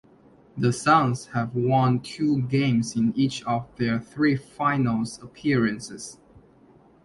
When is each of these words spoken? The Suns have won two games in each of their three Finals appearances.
The 0.57 0.73
Suns 0.73 1.27
have 1.27 1.53
won 1.53 1.99
two 1.99 2.41
games 2.41 2.95
in 2.95 3.15
each 3.15 3.43
of 3.43 3.67
their 3.75 3.99
three 3.99 4.35
Finals 4.35 5.21
appearances. 5.21 6.17